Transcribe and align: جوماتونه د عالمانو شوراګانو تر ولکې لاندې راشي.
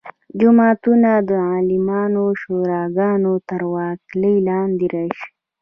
جوماتونه 0.39 1.11
د 1.29 1.31
عالمانو 1.49 2.23
شوراګانو 2.41 3.33
تر 3.49 3.61
ولکې 3.73 4.31
لاندې 4.47 4.85
راشي. 4.93 5.27